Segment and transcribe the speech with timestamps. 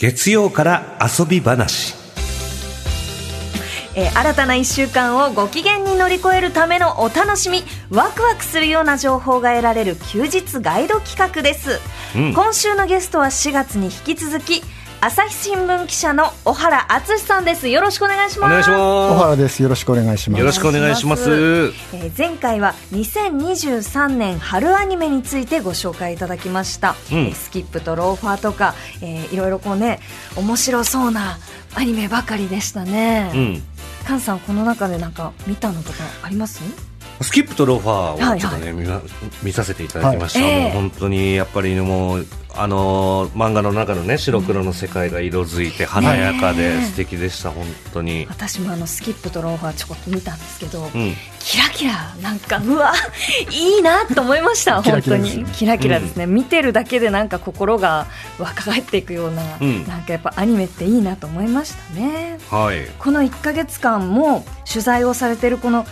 [0.00, 1.94] 月曜から遊び話。
[3.94, 11.80] えー新たな1週間をご機嫌に乗り越えるためのお楽しみワクワクするような情報が得られる休日ガイド企画です、
[12.16, 12.32] うん。
[12.32, 14.62] 今週のゲストは4月に引き続き
[15.02, 17.68] 朝日新聞記者の小原敦さんです。
[17.68, 18.50] よろしくお願いします。
[18.50, 18.72] お願いし小
[19.14, 19.62] ま原です。
[19.62, 20.38] よろしくお願いします。
[20.38, 20.40] す。
[20.40, 27.18] よろしくお願いしますえー前回は2023年春アニメについてご紹介いただきました、うん。
[27.18, 30.00] えースキップとローファーとか、えーいろいろこうね
[30.36, 31.38] 面白そうな
[31.74, 33.62] アニメばかりでしたね、うん。
[34.06, 36.60] カンさんこの中でなんか見たのとかあります？
[37.22, 39.02] スキップとローファーはいをちょっとね、見ま
[39.42, 40.62] 見させていただきました、はいええ。
[40.64, 52.92] もう本当にやっぱりもうあのー漫画の中のね白黒の世界が色づいて華やかで素敵でした、本当に、私もあのスキップとローファーちょこっと見たんですけど、うん、キラキラなんかうわ
[53.52, 55.44] いいなと思いました 本当に。
[55.46, 58.06] キラキラですね、見てるだけでなんか心が
[58.38, 59.86] 若返っていくような、うん。
[59.86, 62.38] なんかやっぱアニメっていいなと思いましたね。
[62.50, 62.86] はい。
[62.98, 65.86] この1か月間も取材をされてるこのん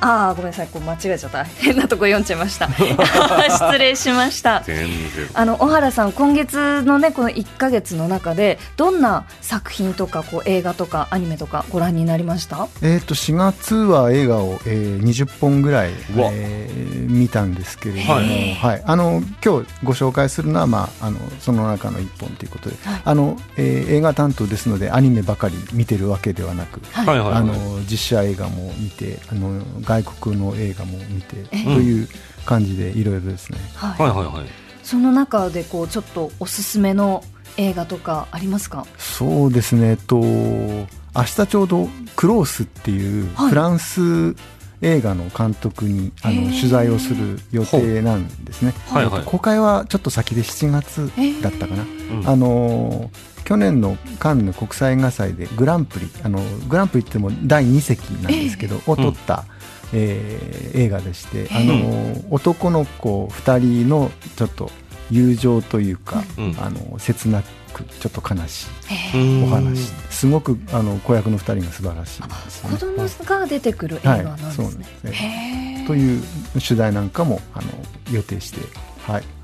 [0.00, 1.44] ああごめんなさいこう間違えちゃった。
[1.44, 2.68] 変なとこ読んじゃいました。
[3.50, 4.62] 失礼しました。
[4.64, 4.88] 全然
[5.34, 12.68] あの小原さん、今月のねこの1か月の中でどんな作品とかこう映画とかアニメとかご覧になりました？
[12.82, 18.78] えっ、と4月は映画を、えー、20本ぐらい、えー見たんですけれども、ははい。
[18.80, 23.02] い、あの今日ご紹介するのはまああのその中の1本ということで、はい。
[23.04, 26.80] あの、えー映画担当ですのでアニメばかり見てるわけではなく。
[26.92, 27.06] はい。
[27.06, 27.36] はいはいはい。
[27.38, 32.08] あの実写映画も見てあの外国の映画も見てえという
[32.44, 34.00] 感じでいろいろですね、はい。
[34.00, 34.46] はいはいはい。
[34.82, 37.24] その中でこうちょっとおすすめの
[37.56, 38.86] 映画とかありますか？
[38.98, 39.96] そうですね。
[39.96, 40.88] と明
[41.24, 43.50] 日ちょうどクロースっていうはい。
[43.50, 44.34] フランス
[44.82, 49.22] 映画の監督にあの取材をする予定なんですね、はいはい。
[49.24, 51.10] 公開はちょっと先で7月
[51.40, 51.86] だったかな、う
[52.22, 52.28] ん。
[52.28, 53.10] あの
[53.44, 59.44] 去年のカンヌ国際映画祭でグランプリあのグランプリって言っても第2席なんですけど、を取った、
[59.92, 64.70] えー映画でして、あの男の子2人のちょっと
[65.10, 66.56] 友情というか、うん。
[66.58, 68.66] あの切なくちょっと悲し
[69.14, 69.92] いうんお話。
[70.10, 72.22] すごくあの子役の2人が素晴らしい。
[72.22, 72.28] ね。
[72.70, 75.84] 子供が出てくる映画なんですはいすね。
[75.86, 76.22] という
[76.52, 77.68] 取材なんかもあの
[78.12, 78.60] 予定して、
[79.06, 79.41] はい、はい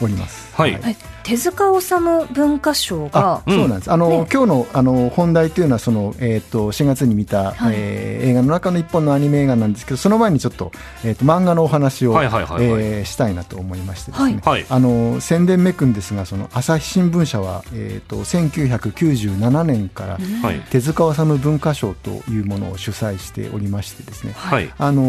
[0.00, 0.50] おります。
[0.54, 0.78] はい。
[0.84, 4.26] え手塚治虫文化賞があそうなんです、あのね。
[4.32, 7.74] 今日のあの本題というのはその、えー、と4月に見た、はい。
[7.76, 10.72] えー映画の中の一本のアニメ映画なんですけどその前にちょっと,、
[11.04, 14.66] えー、と漫画のお話を、えーしたいなと思いましてですね、はい。
[14.68, 20.60] あの宣伝めくんですがその朝日新聞社は、えー、と1997年からはい。
[20.70, 24.70] 手塚治虫文化賞というものを主催しておりましてですね、はい。
[24.78, 25.02] あの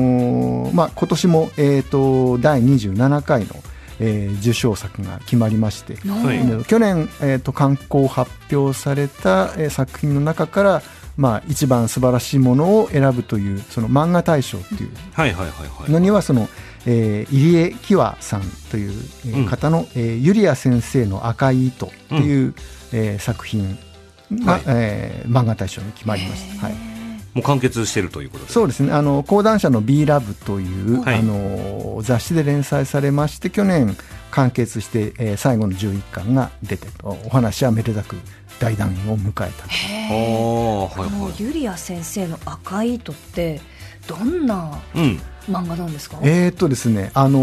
[0.72, 3.48] ーまあ、今年も、えー、と第27回の、
[4.04, 6.46] えー受賞作が決まりまして、はい。
[6.46, 10.82] で去年、えー、と刊行発表された、えー作品の中から、
[11.18, 16.50] まあ、一番素晴らしいものを選ぶというその漫画大賞というはいはいはいはいのにはその、
[16.86, 18.42] えー入江喜和さん
[18.72, 18.92] という、
[19.28, 19.46] えーうん。
[19.46, 22.56] 方の、えーユリア先生の赤い糸という、
[22.92, 23.78] えー作品
[24.46, 24.64] が、はい。
[24.68, 26.66] えー漫画大賞に決まりました。
[26.66, 26.91] はい
[27.34, 28.92] もう完結しているということでそうですね。
[28.92, 31.20] あの講談社の B ラブという、はい。
[31.20, 33.96] あの雑誌で連載されまして去年
[34.32, 38.16] 完結して、えー最後の11巻が出ておお話はめでたく
[38.60, 43.62] 大団円を迎えたああのユリア先生の赤い糸って
[44.08, 46.18] どんな漫画なんですか？
[46.24, 47.40] えーっとですねあの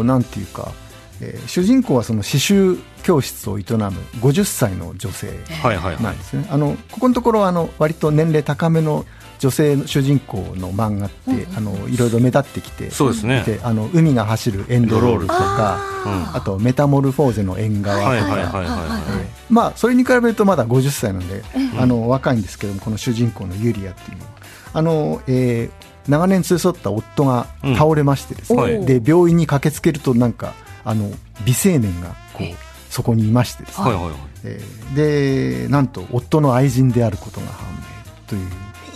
[0.00, 0.72] ーなんていうか、
[1.20, 3.76] えー主人公はその刺繍教室を営む
[4.20, 5.28] 50歳の女性
[5.62, 9.04] はいはいはないんですね、あのここのところはあの割と年齢高めの
[9.38, 13.42] 女性の主人公の漫画って、あのいろいろ目立ってきてそうですね。
[13.46, 16.36] であの海が走るエンドロールとかうん。
[16.36, 21.42] あとメタモルフォーゼの縁側とか、はいはいはいはいえはーまあそれに比べるとまだ50歳なんで、
[21.78, 24.30] あの若いんですけどもこの主人公のユリアっていうのは。
[24.74, 27.46] あの、えー長年連れ添った夫が
[27.76, 28.78] 倒れましてですね、うん。
[28.78, 28.86] はい。
[28.86, 30.54] で病院に駆けつけるとなんか
[30.84, 31.10] あの
[31.44, 32.46] 美青年がこう
[32.90, 34.18] そこにいましてですね、いはいはいはい。
[34.44, 38.48] えーでなんと夫の愛人であることが判明という。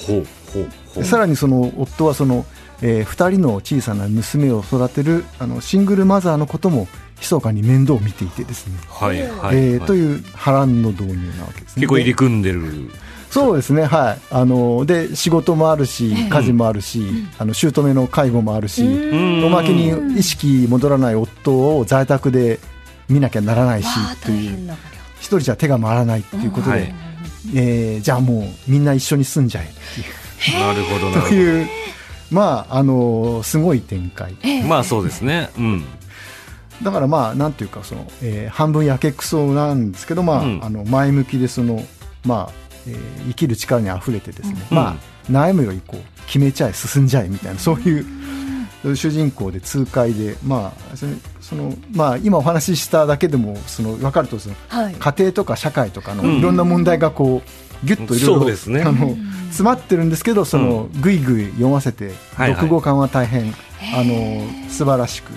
[0.06, 1.02] ほうほうほう。
[1.02, 2.44] でさらにその夫はその、
[2.82, 6.88] えー、2人の小さな娘を育てるあのシングルマザーのことも
[7.20, 9.56] 密かに面倒を見ていてですね、はいはい、えはい。
[9.78, 11.82] ーという波乱の導入なわけですね。
[11.82, 12.90] 結構入り組んでる。
[13.34, 17.02] そうですね、はい、あので仕事もあるし、家事もあるし、
[17.36, 19.44] あの姑の介護もあるし、ん。
[19.44, 22.60] おまけに意識戻らない夫を在宅で
[23.08, 23.88] 見なきゃならないし
[24.24, 24.70] という。
[25.18, 26.82] 一人じゃ手が回らないということで、うん。
[26.82, 26.94] はい
[27.56, 30.60] えーじゃあもうみんな一緒に住んじゃえっていう。
[30.60, 31.68] なるほどという、
[32.30, 34.36] まああのすごい展開。
[34.68, 35.50] まあそうですね。
[35.58, 35.84] うん。
[36.84, 40.60] だからまあなんていうかその、えー半分やけくそなんですけど、まあうん。
[40.64, 41.82] あの前向きでその、
[42.24, 44.76] まあえー生きる力にあふれてですね、うん。
[44.76, 54.94] まあ悩むよりこう決めちゃえ進んじゃえみたいなそういう主人公で痛快で、まあそのそのまあ、今お話ししただけでもその分かるとそのはい。
[54.94, 56.38] 家庭とか社会とかのうん。
[56.38, 58.82] いろんな問題がこうギュッといろいろね。
[58.82, 59.16] あの
[59.46, 62.50] 詰まってるんですけどそのぐいぐい読ませてはいはい。
[62.54, 63.54] 読後感は大変
[63.94, 65.32] あの素晴らしく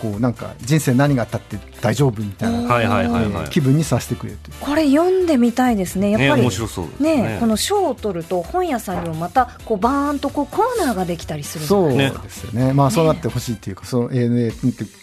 [0.00, 3.22] こうなんか人生何があったって大丈夫みたいな、はいはいはいはい。
[3.24, 6.42] えー気分にさせてくれるこれ読んでみたいですねやっねぱり。
[6.42, 7.22] 面白そうですね。
[7.22, 7.36] ね。
[7.40, 14.44] この賞を取ると本屋さんにもまたこうバーンとこうコーナーができたりするそうですよね、まあ、そうなってほしいというか、そのえーね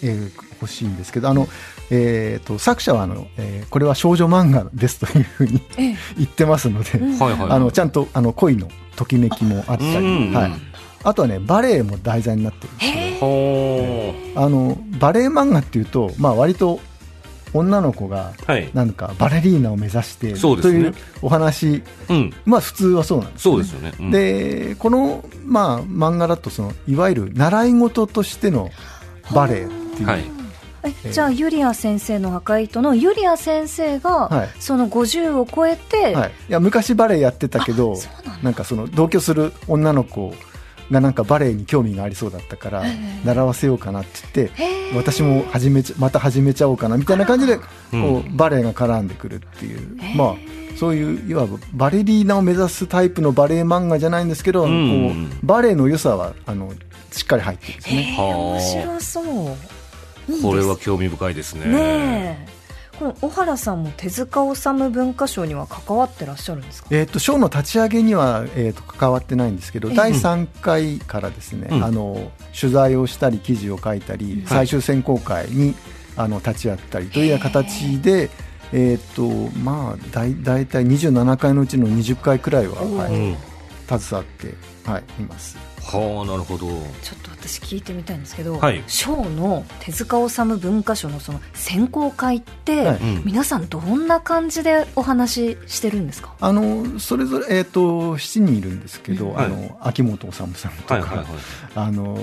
[0.04, 0.32] えー
[0.62, 1.48] 欲しいんですけど、あの
[1.90, 5.96] えー、と作者はあの、えーこれは少女漫画ですというふうにええ。
[6.18, 7.20] 言ってますので、うん。
[7.20, 7.50] はいはい。
[7.50, 10.34] あのちゃんとあの恋のときめきもあったり、うん。
[10.34, 10.52] はい、
[11.04, 13.13] あとはね、バレエも題材になってるんですけど、ほー
[14.36, 16.80] あのバレエ漫画っていうと、まあ割と
[17.54, 18.70] 女の子がはい。
[18.74, 22.34] なんかバレリーナを目指してというお話、うん。
[22.46, 23.64] まあ普通はそうなんですよね。
[23.64, 23.94] そうですよね。
[24.00, 28.70] うん、でこの、まあ、漫画だとそのいわゆる習い事としての
[29.34, 30.24] バレエっていう、はい。
[30.86, 34.50] えじゃあユリア先生の赤い糸のユリア先生が、はい。
[34.60, 38.44] その50を超えて、はい、いや昔バレエやってたけどあそうなんだ。
[38.44, 40.34] なんかその同居する女の子
[40.92, 42.84] がなんかバレエに興味がありそうだったから
[43.24, 50.36] 習わせようかなって言って私も始めちゃまた始めちゃおうかなみたいな感じでこううバレエが絡んでくるっていう、まあ
[50.78, 55.30] そういういわばバレリーナを目指すタイプのバレエ漫画じゃないんですけど、うん。
[55.30, 56.74] こうバレエの良さはあの
[57.12, 58.18] しっかり入ってるんですね。
[58.18, 59.26] 面白そう。
[59.26, 61.66] いいですこれは興味深いですね。
[61.68, 62.48] ね
[63.10, 66.88] えこの小原さんも手塚治虫文化賞には関わってらっしゃるんですか？
[66.92, 71.84] えー、とショーの立ち上げには、えー、と関わってないんですけど、ええ第3回からですね、うん。
[71.84, 75.76] あの取材をしたり記事を書いたり、最終選考会に
[76.16, 78.30] あの立ち会ったりというような形で、
[78.72, 83.38] えーとまあ、だい大体27回のうちの20回くらいは、はいうん。
[83.88, 84.54] 携わって、
[84.90, 85.58] はい、います。
[85.86, 86.68] はあ、なるほど。
[86.68, 86.76] ちょ
[87.16, 88.84] っと私聞いてみたいんですけど、はい。
[88.88, 92.98] 賞の手塚治虫文化賞のその選考会って、はい。
[92.98, 93.22] うん。
[93.26, 96.34] 皆さんどんな感じでお話ししてるんですか？
[96.40, 99.46] あのそれぞれ、えー、と7人いるんですけど、はい。
[99.46, 101.26] あの秋元治さんとか、はいはいはい。
[101.76, 102.18] あの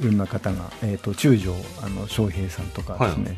[0.00, 3.36] いろんな方が、えー、と中条あの翔平さんとかですね、はい。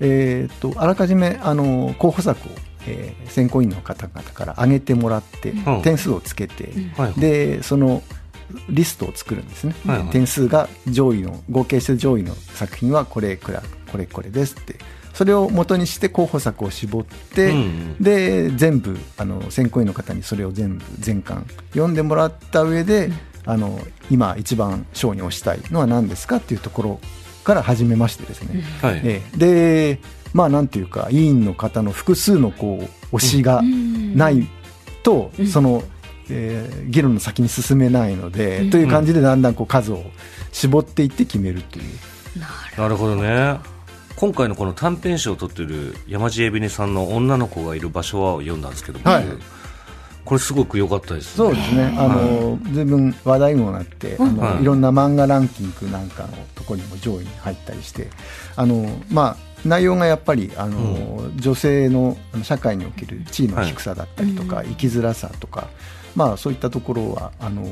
[0.00, 2.52] えー、とあらかじめあの候補作を、
[2.86, 5.82] えー選考委員の方々から上げてもらって、うん。
[5.82, 7.20] 点数をつけて、はい。
[7.20, 8.02] でその
[8.68, 10.08] リストを作るんですね、はいはい。
[10.08, 14.76] 点数が上位の合計して上位の作品はこれくらこれこれですって。
[15.12, 23.10] それを元にして候補作を絞って、うんで全部あの選考委員の方にそれを全部全巻読んでもらった上で、
[23.44, 23.78] あの
[24.10, 27.00] 今一番賞に推したいのは何ですかっていうところ
[27.44, 29.02] から始めましてですね、はい。
[29.04, 29.36] ええ。
[29.36, 30.00] で
[30.32, 34.48] まあなんていうか委員の方の複数のこう推しがない
[35.02, 35.82] と、その、
[36.30, 40.04] えー議論の先に進めないので、という感じでだんだんこう数を
[40.52, 41.84] 絞っていって決めるという。
[42.76, 43.16] なるほど。
[43.16, 43.58] ね。
[44.16, 49.24] 今回のこの短編集を撮ってる山地エビネさんの女の子がいる場所はを読んだんですけど、はい。
[49.24, 49.40] 僕
[50.24, 54.62] これすごく良かったです、そうですね、あの随分話題にもなって、あのはい。
[54.62, 58.08] いろんな漫画ランキングなんかのところにも上位に入ったりして、
[58.54, 65.68] あのまあ、内容がやっぱりあの、女性の社会における地位の低さだったりとか、生きづらさとか、
[66.14, 67.64] まあ、そういったところはあの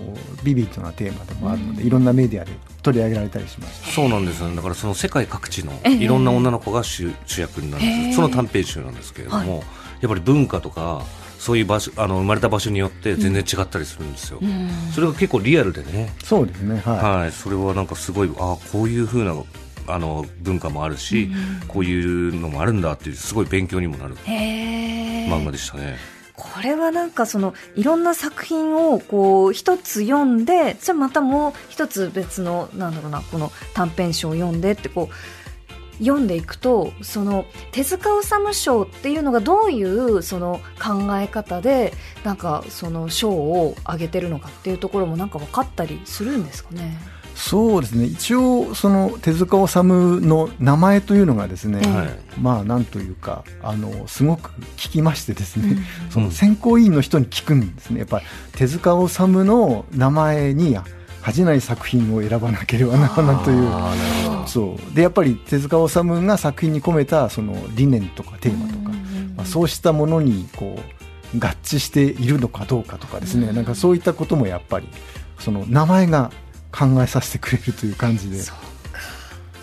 [0.42, 3.92] ビビッドなテーマでもあるので、いろんなメディアで取り上げられたりしました。
[3.92, 4.56] そうなんですよね。
[4.56, 5.94] だからその世界各地のええ。
[5.94, 7.84] いろんな女の子が主主役になる。
[7.84, 8.08] んですよ、え。
[8.10, 9.64] えその短編集なんですけれども、は
[10.00, 11.02] やっぱり文化とか
[11.38, 14.40] そういう場所あの生まれた場所によって全然違ったりするんですよ、
[14.94, 17.20] それが結構リアルでね、そうですね、はい。
[17.20, 19.34] はい、それはなんかすごいあこういう風な
[19.94, 21.30] あの文化もあるし、
[21.68, 25.96] こういうのもあるんだっていうすごい勉強にもなる漫画でしたね。
[26.34, 35.14] これはなんかそのいろんな作品をこう一つ読んでじゃあまたもう一つ別のなんだろうなこの短編集を読んでってこう
[36.02, 41.92] 読んでいくとその手塚治虫賞っていうのがどういうその考え方で
[42.24, 46.96] なんかその賞を上げてるのかっていうところもなんか分かったりするんですかね？
[47.40, 48.04] そうですね。
[48.04, 51.90] 一応その手塚治虫の名前というのがですね、ええ。
[51.90, 52.18] はい。
[52.38, 56.10] まあなんというかあのすごく聞きましてですね、うん。
[56.10, 58.00] その選考委員の人に聞くんですね。
[58.00, 60.76] やっぱり手塚治虫の名前に
[61.22, 63.68] 恥じない作品を選ばなければならないという。
[64.46, 64.94] そう。
[64.94, 68.90] でやっぱり手塚治虫が作品に込めたその理念とかテーマとか、
[69.36, 70.78] まあ、そうしたものにこ
[71.34, 74.88] う合致しているのかどうかとかですね、なんかそういったこともやっぱり
[75.38, 76.30] その名前が
[76.72, 78.38] 考えさせてくれるという感じで。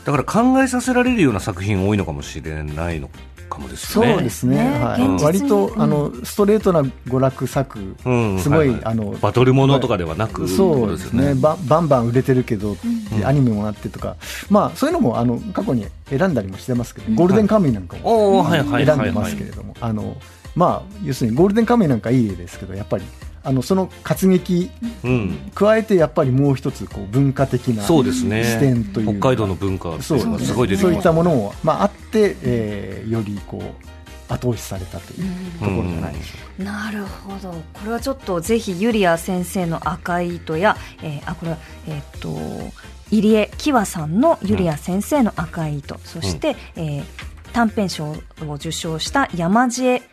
[0.06, 3.10] だから考えさせられるような作品多いのかもしれないの
[3.50, 4.14] かもですね。
[4.14, 4.56] そうですね。
[4.56, 4.80] ね。
[4.80, 5.24] はい。
[5.24, 8.40] 割と、うんあのストレートな娯楽作うん。
[8.40, 10.48] すごい、ははあのバトルものとかではなく。
[10.48, 11.36] そうですね。
[11.36, 12.78] ばバンバン売れてるけど、
[13.12, 13.26] うん。
[13.26, 14.16] アニメもあってとか、
[14.50, 20.16] まあ、そういうのもあの過去に選んだりもしてますけど、ゴールデンカムイなんかも、選んでますけれども、あの
[20.56, 23.04] まあ、要するにゴールデンカムイなんかいい例ですけどやっぱり
[23.48, 24.70] あのその活劇
[25.06, 25.52] うん。
[25.56, 28.44] 加えてやっぱりもう一つこう文化的なそうですね。
[28.44, 36.72] 視点という北海道の文化そうがすごい出てそういったものも、まあ、あって、えーよりこう後押しされたというところじゃないでしょうか。
[36.72, 37.52] なるほど。
[37.52, 42.38] これはちょっとぜひユリア先生の赤い糸や、えーあこれはえーっと
[43.12, 47.04] 入江喜和さんのユリア先生の赤い糸、そして、えー
[47.54, 50.04] 短編賞を受賞した山地恵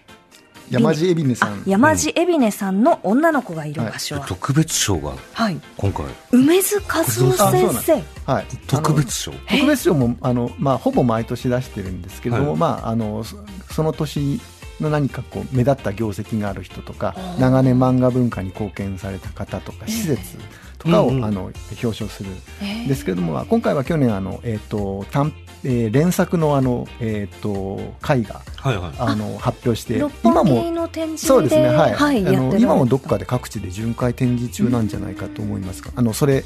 [0.70, 6.06] 山地海老根さあん山地海老根さんの女の子がいる場所は、特別賞がはい、今回。
[6.32, 8.32] 梅津和夫先生。
[8.32, 9.32] はい、特別賞。
[9.32, 12.58] 特別賞もあの、まあ、ほぼ毎年出してるんですけれども、はい。
[12.58, 13.36] まあ、あのそ
[13.70, 14.40] その年
[14.80, 17.40] の何かこう目立った業績がある人とかー。
[17.40, 20.38] 長年漫画文化に貢献された方とか施設
[20.78, 22.30] とかを、あの表彰する
[22.62, 25.32] えーんですけれども、今回は去年あの、えーと短
[25.64, 28.92] えー連作のあの、えー、と絵画はいはい。
[28.98, 31.94] あの発表して六今もの展示でそうですね、はい。
[31.94, 36.44] はい、あの今もどっかで各地で巡回展示中なんじゃないかと思いますが、あのそれ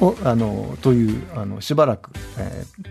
[0.00, 2.88] をあのというあのしばらく、えー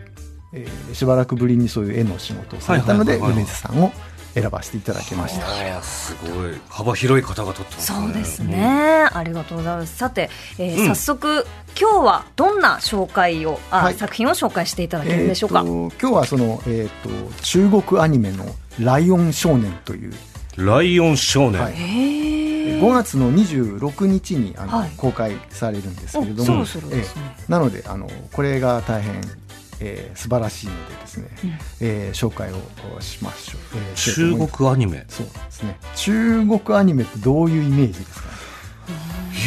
[0.54, 3.44] えーしばらくぶりにそういう絵の仕事をされたので、はいはいはいはい。
[3.44, 3.92] 梅津さんを
[4.36, 5.82] 選ばせていただきました。
[5.82, 6.54] すごい。
[6.70, 8.00] 幅広い方が撮ってますね。
[8.00, 9.96] そうですね、ありがとうございます。
[9.96, 10.88] さて、えーうん。
[10.88, 11.48] 早速
[11.80, 13.94] 今日はどんな紹介をあ、はい。
[13.94, 18.46] 作品を紹介していただけるんでしょうか、えーと今日はその、えー、と中国アニメの
[18.80, 20.14] 「ライオン少年」という。
[20.58, 21.74] ライオン少年、はい。
[21.74, 24.92] へえ5月の26日にあの、はい。
[24.98, 27.22] 公開されるんですけれどもおそろそろですね。
[27.40, 29.22] ええなのであのこれが大変、
[29.80, 31.50] えー素晴らしいのでですね、うん。
[31.82, 32.56] えー紹介を
[33.02, 35.06] しましょう、えー中国アニメ。
[35.10, 35.78] そうですね。
[35.96, 38.26] 中国アニメってどういうイメージですか？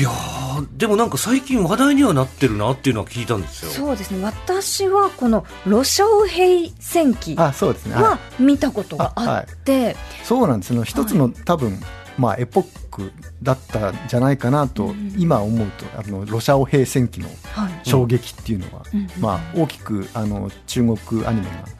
[0.01, 3.71] いやーでもなんか最近話題にはなってるなっていうのは聞いたんですよ。
[3.71, 4.23] そうですね。
[4.23, 8.03] 私はこの「ロシャオ兵戦記」あそうですね、はい。
[8.05, 10.75] は見たことがあって、そうなんです。
[10.75, 11.81] よ一つの、多分
[12.19, 17.89] まあエポックだったんじゃないかなと、うん今思うとあのロシアオ兵戦記のはい。
[17.89, 19.09] 衝撃っていうのは、うん。
[19.21, 21.78] まあ、大きくあの中国アニメが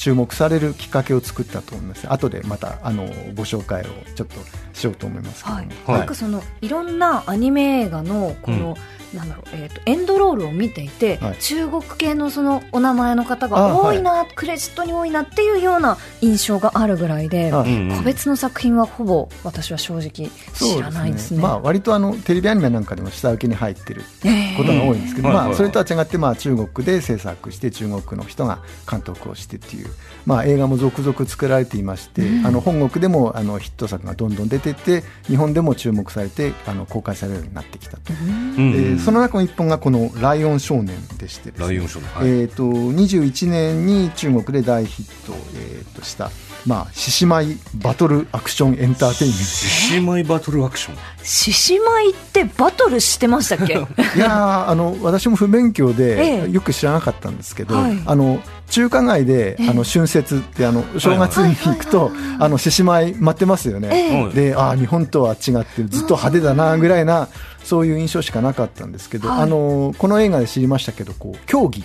[0.00, 2.10] 注目されるきっかけを作ったと思います。
[2.10, 3.04] 後でまたあの
[3.34, 4.34] ご紹介をちょっと
[4.72, 5.68] しようと思いますけども、はい。
[5.84, 5.98] はい。
[5.98, 8.78] なんかそのいろんなアニメ映画のこの、
[9.14, 11.38] なんだろうえー、とエンドロールを見ていて、はい。
[11.38, 17.90] 中国系のそのお名前の方あが多いな、クレジットに多いなっていうような印象があるぐらいで、あうん。
[17.90, 21.42] うん個別の作品はほぼ私は正直知らないですね。
[21.42, 24.56] まあ、割とあのテレビアニメなんかでも下請けに入ってるえー。
[24.56, 25.56] ことが多いんですけど、まあ、はいはいはい。
[25.58, 29.89] それとは違って、まあ、中国で制作して中国の人が監督をしてっていう、
[30.26, 32.46] まあ、映画も続々作られていまして、うん。
[32.46, 38.30] あの本国でもあのヒット作がどんどん出てって日本でも注目されてあの公開されるようになってきたと、うん。
[38.30, 41.66] うんえーその中の一本がこの「ライオン少年」でしてですね。
[41.66, 46.30] ライオン少年はい、えー、と21年に中国で大ヒット,、えー、とした
[46.66, 50.96] 「まあ、獅子舞バトルアクションエンターテインメント」獅子舞バトルアクション？
[51.22, 53.72] 獅子舞ってバトルしてましたっけ？
[53.74, 57.98] いやーあの私も不勉強えでえよく知らなかったんですけど、はい。
[58.04, 59.70] あの中華街で、ええ。
[59.70, 64.30] あの春節ってあの正月に行くとあの獅子舞待ってますよね。
[64.34, 67.28] であー日本とは違ってずっと派手だなぐらいな
[67.64, 69.40] そういう印象しかなかったんですけど、はい。
[69.40, 71.82] あのこの映画で知りましたけどこう競技。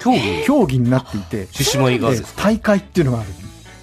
[0.00, 0.20] 競技？
[0.46, 3.28] 競技になっていて獅子舞がええ大会っていうのがある。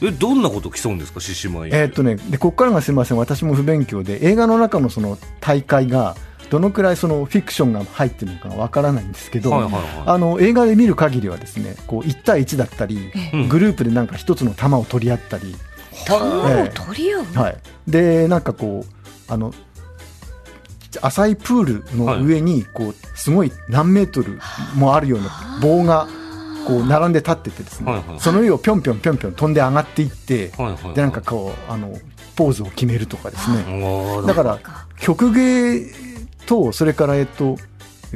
[0.01, 3.17] えどんなこと競うんですか獅子舞えーっとね、でここからがすみません。
[3.17, 6.15] 私も不勉強で映画の中のその大会が
[6.49, 9.83] どのくらいそのフィクションが入ってるのかわからないんですけど、はいはいはい。
[10.07, 15.55] あの映画で見る限りはですねこう1対1だったり、うんグループでなんか一つの球を取り合ったり、
[16.05, 19.53] 球を取り合う、はい、でなんかこうあの
[21.01, 24.39] 浅いプールの上にこうすごい何メートル
[24.75, 26.07] もあるような棒が
[26.67, 28.19] こう並んで立っててですね、はいはい。
[28.19, 30.93] その上をぴょんぴょんぴょんぴょん飛んで上がっていって、はいはいはい。
[30.95, 31.97] でなんかこうあの
[32.35, 34.59] ポーズを決めるとかですね、だから
[34.99, 35.85] 曲芸
[36.45, 37.57] とそれからえっと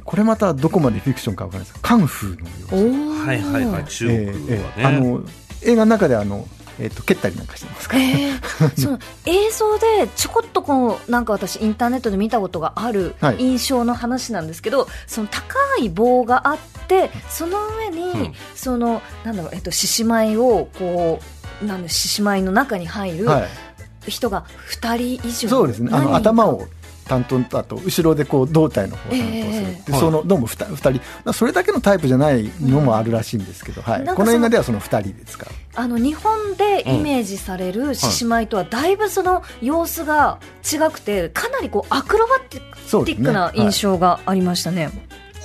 [0.03, 1.81] これまたどこまでフィクションかわからないです。
[1.81, 3.85] がカンフーのおようーはいはいはい。
[3.85, 4.83] 中国はね、ええ。
[4.83, 5.21] あの
[5.63, 6.47] 映画の中であの、
[6.79, 13.37] えっと蹴ったりなんかしてますから、えーその 映像でちょこっとこうなんか私インターネットで見たことがあるはい。
[13.39, 18.33] 印象の話なんですけど、その高い棒があってその上に、うん。
[18.55, 21.19] そのなんだろうえっと獅子舞をこ
[21.61, 23.41] うなんだ獅子舞の中に入るは
[24.07, 25.89] い、人が二人以上そうですね。
[25.93, 26.65] あの頭を
[27.07, 29.91] 担当とあと後ろでこう胴体の方を担当する、ええ。
[29.91, 35.47] でそのどうも 2, 人まあそれだけのタイプじゃないのもあるらしいんですけど、はい、この映画ではその2人で使う。
[35.77, 44.89] あの日本でイメージされる獅子舞とはだいぶその様子が違くてかなりこうアクロバティックな印象がありましたね。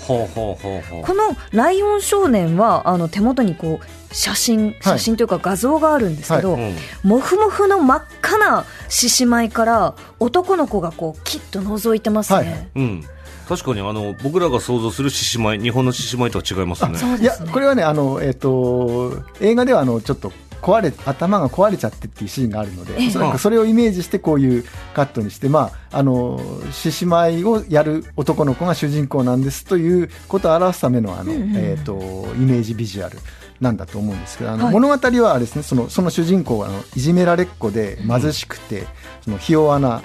[0.06, 6.74] ほうほうほうほうこの「ライオン少年は」あの手元にこう写真写真というか画像があるんですけど、うん。
[7.02, 12.38] もふもふの真っ赤な獅子舞から男の子がこうキッと覗いてますね。
[12.38, 12.68] はい。
[12.76, 13.04] うん。
[13.48, 16.98] 確かにあの僕らが想像する獅子舞日本の獅子舞とは違いますね。
[16.98, 17.50] そういやですね。
[17.52, 23.08] これはねあの、えっと映画ではあのちょっと壊れ頭が壊れちゃってっていうシーンがあるので、ええ。
[23.08, 24.64] おそらくそれをイメージしてこういう
[24.94, 26.40] カットにしてまああの
[26.70, 31.56] 獅子舞をやる男の子が主人公なんですということを表すためのあの、うんうん。
[31.56, 31.98] えっと
[32.36, 33.18] イメージビジュアル
[33.60, 34.72] なんだと思うんですけどあの、はい。
[34.72, 38.86] 物語はですねそのその主人公はあのいじめられっ子で貧しくて、
[39.22, 40.02] そのひ弱な、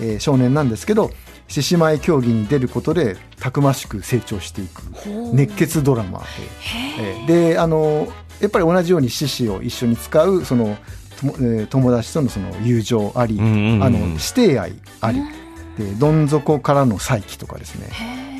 [0.00, 1.10] えー少年なんですけど
[1.48, 4.82] 獅子舞競技に出ることでたくましく成長していく
[5.34, 6.24] 熱血ドラマで。
[7.00, 8.08] えーであの
[8.40, 10.76] やっぱり同じように獅子を一緒に使うその
[11.20, 15.22] とも、えー友達とのその友情あり、うんうんうんあの師弟愛あり、
[15.76, 17.88] でどん底からの再起とかですね。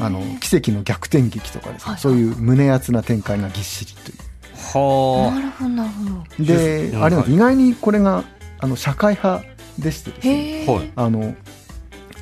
[0.00, 2.00] あの奇跡の逆転劇とかですね、はい。
[2.00, 4.18] そういう胸熱な展開がぎっしりという
[4.62, 6.04] はなるほどなるほ
[6.38, 6.44] ど。
[6.44, 7.34] で、うんあれはい。
[7.34, 8.24] 意外にこれが
[8.58, 9.44] あの社会派
[9.78, 10.92] でしてですね。
[10.96, 11.34] あの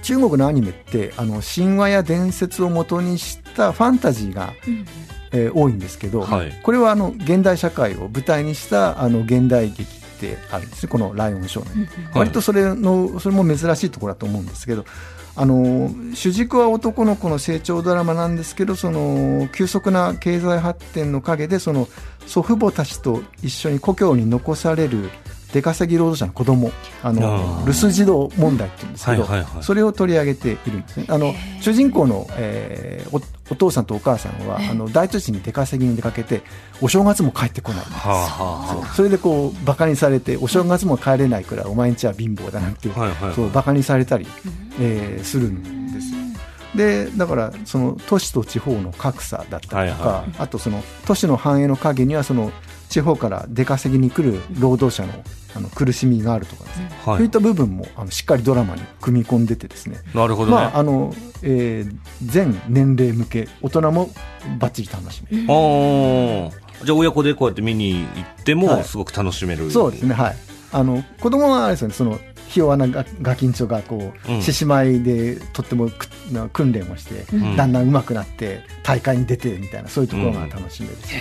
[0.02, 4.86] 中国のアニメってあの神話や伝説を元にしたファンタジーがうん。
[5.32, 6.60] えー多いんですけど、はい。
[6.62, 9.86] これはあの現代社会を舞台にしたあの現代劇っ
[10.18, 10.88] てあるんですね。
[10.90, 14.84] この「ライオン少年」割とそれのそれも珍しいところだと思うんですけど
[15.40, 21.88] あの主軸は男の子の成長ドラマなんですけどその急速な経済発展の陰でその
[22.26, 25.08] 祖父母たちと一緒に故郷に残される
[25.52, 26.70] 出稼ぎ労働者の子供
[27.02, 27.66] ああのー。
[27.66, 29.62] 留守児童問題っていうんですけど、はいはいはい。
[29.62, 31.06] それを取り上げているんですね。
[31.08, 36.42] あの主人公の、えーおお父さんとお母さんはあの大都市に出稼ぎに出かけて
[36.80, 37.84] お正月も帰ってこない。
[37.84, 44.26] はあはそうそれでこうバカにされてお正月も帰れないくらいお前んちは貧乏だなんて、はいはいそうバカにされたり、
[44.78, 46.18] えーするんですよ。
[46.76, 52.52] でだからその都市と地方の格差だったりとか、はいはあとその都市の繁栄の陰にはその
[52.90, 59.98] 地方から出稼ぎに来る労働者のあの苦しみがあるとかですね、はそういった部分もあのしっかりドラマに組み込んでてですね。
[60.14, 64.10] なるほどね、まああのえー全年齢向け大人も
[64.58, 66.50] バッチリ楽しめる、あー。
[66.84, 68.76] じゃあ親子でこうやって見に行ってはい。
[68.76, 70.14] もすごく楽しめる、そうですね。
[70.14, 70.36] はい。
[70.72, 71.94] あの子供はあれですよね。
[71.94, 72.18] その
[72.50, 74.42] ひ弱なガガキンチョがこううん。
[74.42, 75.88] 獅子舞でとっても
[76.52, 77.56] 訓練をして、ん。
[77.56, 81.14] だんだん上手くなって大会に出てみたいなそういうところが楽しめるし、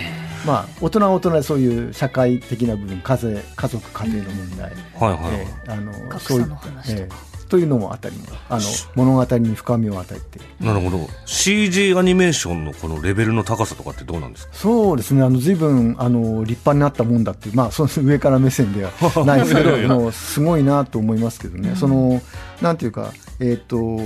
[0.44, 7.16] まあ大人は大人でそういう社会的な部分家庭家族家庭の問題、はいはいはい、えーあの格そういう差の話とか。
[7.22, 8.62] えーというのもあたりもあの
[8.94, 10.40] 物語に深みを与えて。
[10.64, 11.06] なるほど。
[11.26, 14.54] CG アニメーションのこのレベルの高さとかってどうなんですか？
[14.54, 18.90] そうですね、あの随分あの立派になったもんだっていう、まあ、その上から目線では
[19.26, 22.22] ないですけど、 すごいなと思いますけどね、その
[22.60, 23.98] なんていうか、えっ、と、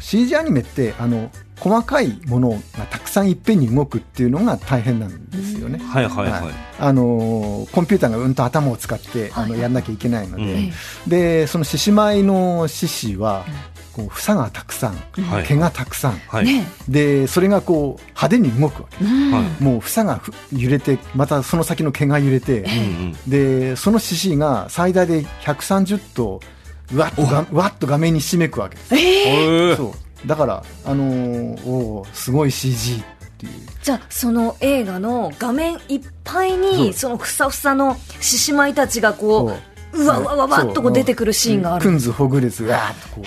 [0.00, 2.58] CG アニメってあの、細かいものが
[2.90, 5.78] たくさんいっぺんに動くっていうのが大変なんですよね。
[5.78, 9.60] はいはいはい、あのコンピューターがうんと頭を使って、あのはい。
[9.60, 10.70] やんなきゃいけないので、うん。
[11.08, 13.44] でその獅子舞の獅子は、
[13.92, 15.46] こう房がたくさん、はい。
[15.46, 16.64] 毛がたくさん、はい、ね。
[16.88, 19.04] でそれがこう派手に動くわけ。
[19.04, 19.32] うん。
[19.32, 22.72] はいもう房がふ揺れてまたその先の毛が揺れて、うんう
[23.08, 23.16] ん。
[23.26, 26.57] でその獅子が最大で130頭う
[26.96, 29.76] わっとがうわっと画面にひしめくわけです、へー。
[29.76, 30.26] そう。
[30.26, 33.04] だから、あのーおーすごい CG っ
[33.38, 33.52] ていう。
[33.82, 39.52] じゃあその映画の画面いっぱいにそのふさふさの獅子舞たちがこ
[39.92, 40.06] うう。
[40.06, 41.84] わうわうわうわっとこう出てくるシーンがある。
[41.84, 43.24] くんずほぐれずわーっとこう。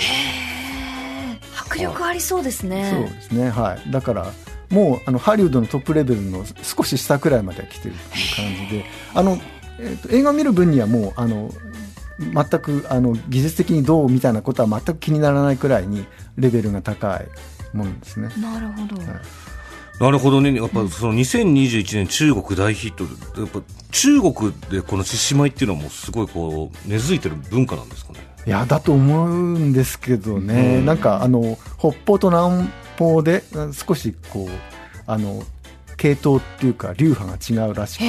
[1.58, 2.70] 迫力ありそうですそう。
[2.70, 3.92] ねですねはい。
[3.92, 4.32] だから
[4.70, 8.86] もうあのハリウッドのトップレベルの少し下くらいまでは来てるっていう感じで。
[9.14, 9.38] あの、
[9.80, 11.52] えーと映画を見る分にはもうあの
[12.20, 16.06] 全くあの技術的にどうみたいなことは全く気にならないくらいに
[16.38, 17.28] レベルが高い
[17.76, 18.30] ものですね。
[18.38, 19.06] なるほど、い
[20.00, 20.56] なるほどね。
[20.56, 28.20] やっぱその2021年中国大ヒットで、やっぱ中国でこの獅子舞っていうのはもうすごいこう根付いてる文化なんですかね。
[28.46, 33.44] いやだと思うんですけどね、うんなんかあの北方と南方で
[33.74, 34.50] 少しこう
[35.06, 35.44] あの
[36.02, 38.06] 系統っていうか流派が違うらしくて、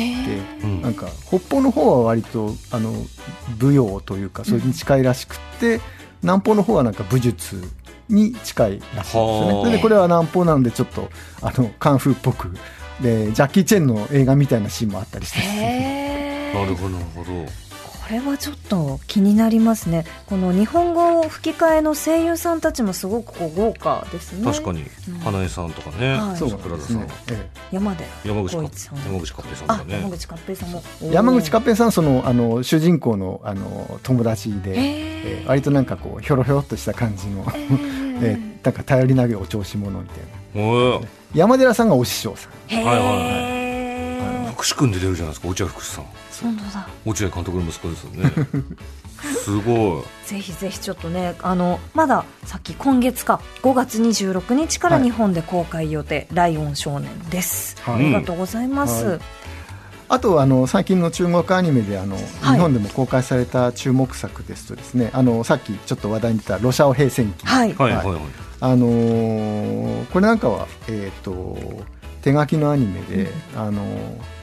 [0.65, 0.81] うん。
[0.81, 2.91] なんか北方の方は割とあの
[3.61, 5.79] 舞踊というかそれに近いらしくって、
[6.23, 7.63] 南方の方はなんか武術
[8.09, 9.61] に近いらしいんですね。
[9.63, 11.11] それでこれは南方なのでちょっと
[11.43, 12.57] あのカンフーっぽく
[13.03, 16.53] でジャッキー・チェンの映画みたいなシーンもあったりして。
[16.55, 17.72] なるほど、なるほど。
[18.03, 20.05] これはちょっと気になりますね。
[20.27, 24.45] この日本語吹き替えの声優さんたちもすごくこう豪華ですね。
[24.45, 24.85] 確かに。
[25.09, 26.37] うん、花江さんとかね、はい。
[26.37, 27.07] 桜田さん、ですね。
[27.31, 29.95] え山寺山口か浩一さん山口勝平さんとあかね。
[29.95, 30.83] 山口勝平さんも。
[31.03, 40.19] え山口勝平さんそのあの主人公のあの友達で、えー割となんかこうひょろひょろっとした感じの、ええーーなんか頼りなげお調子者みたい
[40.63, 40.69] な。
[40.69, 41.07] おー。
[41.35, 42.53] 山寺さんがお師匠さん。
[42.69, 43.49] へはいはいはい。
[43.49, 43.52] え
[44.53, 46.05] 福士君で出るじゃないですか、落合福士さん。
[46.43, 46.89] 本当だ。
[47.05, 48.31] 落合監督の息子ですよね。
[49.45, 50.29] すごい。
[50.29, 55.05] ぜひぜひちょっとねあのまださっき今月か5月26日からはい。
[55.05, 57.95] 日本で公開予定「ライオン少年」です、はい。
[57.97, 59.21] ありがとうございます、はい。
[60.09, 62.55] あとあの最近の中国アニメであの、はい。
[62.57, 67.75] 日本でも公開された注目作ですとですねあのさっきちょっと話題に出た「ロシアオ平戦記」はい。
[67.75, 68.19] はいはいはい。
[68.61, 71.57] あのーこれなんかは、えー、と
[72.23, 74.43] 手書きのアニメで、あのー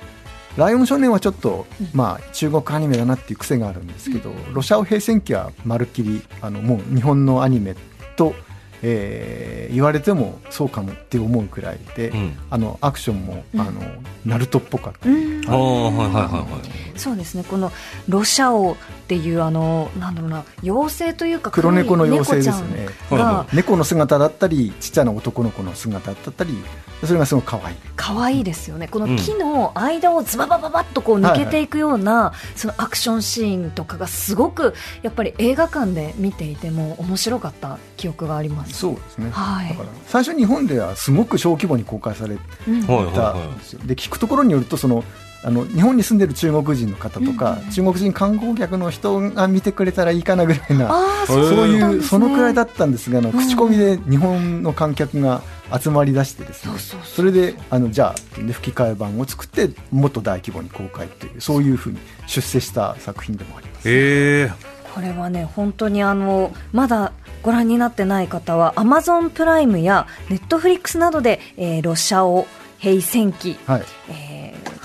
[0.58, 7.76] ライオン少年はちょっと、まあ、中国アニメだなっていう癖があるんですけど、ロシアオ平戦記はまるっきりあのもう日本のアニメ
[8.18, 8.34] と、
[8.82, 12.38] えー言われてもそうかもって思うくらいで、うん。
[12.50, 13.62] あのアクションも、うん。
[13.62, 13.82] あの
[14.26, 15.08] ナルトっぽかった。
[15.08, 15.48] り、うん。
[15.48, 17.00] ああ、はいはいはいはい。
[17.00, 17.44] そうですね。
[17.48, 17.72] この
[18.08, 18.76] ロシャオっ
[19.08, 22.88] ていうあのなんだろうな妖精というか黒猫の妖精ですね。
[23.10, 26.58] 猫ちゃんが猫の姿だったりちっちゃな男の子の姿だったり
[27.06, 27.76] それがすごい可愛い。
[27.96, 28.88] 可愛いですよね。
[28.88, 38.69] このうん木の間をズババババッとこう抜けていくような、そのアクションシーンとかがすごくやっぱり映画館で見ていても面白かった記憶があります。
[38.74, 39.70] そうですね、はい。
[39.70, 42.82] だから最初日本ではすごく小規模に公開されうん。
[42.84, 45.04] はいはいたはんですよで聞くところによるとその
[45.42, 50.92] あの日本に住んでる中国人の方とか、うん中国人観光客の人が見てくれたらいいかなぐらいな
[51.26, 52.04] そういうね。
[52.04, 53.38] そのくらいだったんですがあのうん。
[53.38, 55.42] 口コミで日本の観客が
[55.80, 63.84] 集まりだしてですね、そうそうそれであのじゃあ、ね、吹き替え版を作ってもっと大規模に公開というそういうふうに出世した作品でもあります。
[63.86, 64.52] え。
[64.94, 72.48] これはね本当にあのまだご覧になってない方はアマゾンプライムやネットフリックスなどで、えーロシアオ
[72.80, 73.84] 平戦記、はい。
[74.10, 74.40] えー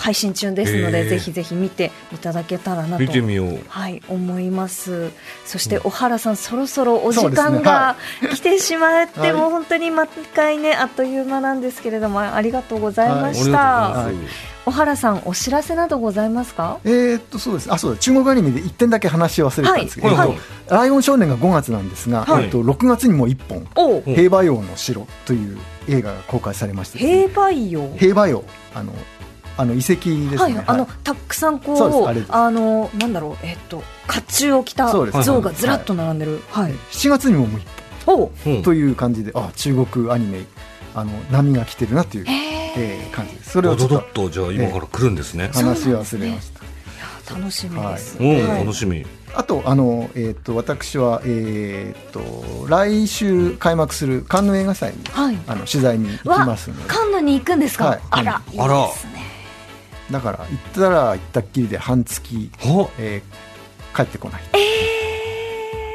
[0.05, 3.59] 配信中ですので、ぜひぜひ見ていただけたらなと見てみよう。
[3.69, 5.11] はい、思います。
[5.47, 7.97] そして、小原さん、そろそろお時間が
[8.35, 9.33] 来てしまって、はい。
[9.33, 13.59] もう本当に毎回ね、あっという間なんですけれども、ありがとうございました。
[13.59, 14.15] はい
[14.65, 16.79] 小原さん、お知らせなどございますか？
[16.85, 17.73] えーっとそうです。
[17.73, 17.99] あそうだ。
[17.99, 20.31] 中国アニメで1点だけ話を忘れたんですけど、はい。
[20.31, 20.37] えっ
[20.69, 22.45] とライオン少年が5月なんですが、はい。
[22.45, 23.99] えっと6月にも1本おう。
[23.99, 27.97] ん平和洋の城という映画が公開されましてですね、平和洋。
[27.99, 28.93] 平和洋あの
[29.57, 36.43] あの遺跡ですね、はい、あの、たくさんこそううあのなんだろうえっと甲冑を着た像がずらっと並んでる。
[36.51, 37.61] はい、7月にももう
[38.07, 38.51] 1おう。
[38.51, 40.41] ん本という感じであ中国アニメ
[40.95, 43.51] あの波が来てるなという、へええー感じです。
[43.51, 45.51] それをちょっとドドドッとじゃあ今から来るんですね。
[45.53, 46.53] 話ですね忘れまし
[47.27, 48.41] た、楽しみです、おお、はい。
[48.65, 49.07] 楽しみ。
[49.37, 55.39] あとあの、えー、と私は、えー、と来週開幕するカンヌ映画祭にはい。
[55.47, 56.89] あの取材に行きますので。
[56.89, 58.01] カンヌに行くんですか、はい。
[58.11, 58.43] あら。
[58.53, 58.89] いいあら
[60.11, 63.55] だから行ったら行ったっきりで半月、はえー
[63.97, 64.43] 帰ってこない、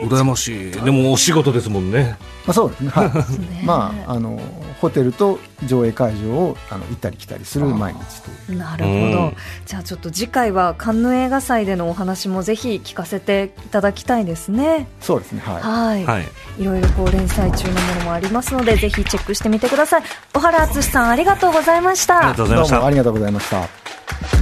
[0.01, 0.71] 羨ましい。
[0.71, 2.17] でもお仕事ですもんね。
[2.45, 3.07] まあ、そうですね、はい。
[3.41, 3.61] ね。
[3.63, 4.39] まあ、あの
[4.79, 8.57] ホテルと上映会場をあの行ったり来たりする毎日という。
[8.57, 9.35] なるほど、うん。
[9.65, 14.87] じゃあちょっと次回はカンヌ映画祭でのお話もぜひ聞かせていただきたいですね。
[15.01, 15.41] そうですね。
[15.41, 15.61] はい。
[15.61, 16.27] はい、はい。
[16.59, 20.03] いろいろこう連載中のものもありますのでぜひチェックしてみてください。
[20.33, 22.19] 小原敦さんありがとうございました。
[22.19, 22.75] ありがとうございました。
[22.75, 22.89] どうもあ。
[22.89, 24.38] りがとうございました